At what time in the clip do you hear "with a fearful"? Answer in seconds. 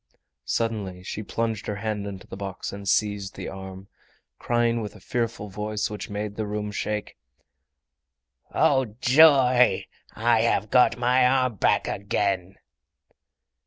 4.81-5.47